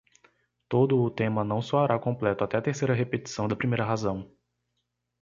[0.67, 4.35] Todo o tema não soará completo até a terceira repetição da primeira razão.